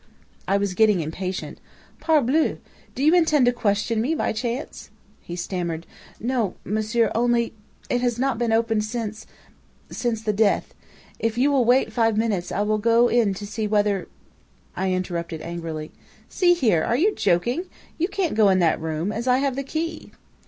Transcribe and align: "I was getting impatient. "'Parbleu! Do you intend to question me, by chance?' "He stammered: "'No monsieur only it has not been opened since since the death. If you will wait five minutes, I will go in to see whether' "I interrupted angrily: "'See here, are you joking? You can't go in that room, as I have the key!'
"I 0.47 0.57
was 0.57 0.73
getting 0.73 0.99
impatient. 0.99 1.59
"'Parbleu! 1.99 2.57
Do 2.95 3.03
you 3.03 3.13
intend 3.13 3.45
to 3.45 3.51
question 3.51 4.01
me, 4.01 4.15
by 4.15 4.33
chance?' 4.33 4.89
"He 5.21 5.35
stammered: 5.35 5.85
"'No 6.19 6.55
monsieur 6.65 7.11
only 7.13 7.53
it 7.87 8.01
has 8.01 8.17
not 8.17 8.39
been 8.39 8.51
opened 8.51 8.83
since 8.83 9.27
since 9.91 10.23
the 10.23 10.33
death. 10.33 10.73
If 11.19 11.37
you 11.37 11.51
will 11.51 11.65
wait 11.65 11.93
five 11.93 12.17
minutes, 12.17 12.51
I 12.51 12.61
will 12.63 12.79
go 12.79 13.09
in 13.09 13.35
to 13.35 13.45
see 13.45 13.67
whether' 13.67 14.07
"I 14.75 14.91
interrupted 14.91 15.43
angrily: 15.43 15.91
"'See 16.27 16.55
here, 16.55 16.81
are 16.83 16.97
you 16.97 17.13
joking? 17.13 17.65
You 17.99 18.07
can't 18.07 18.33
go 18.33 18.49
in 18.49 18.57
that 18.57 18.81
room, 18.81 19.11
as 19.11 19.27
I 19.27 19.37
have 19.37 19.55
the 19.55 19.61
key!' 19.61 20.11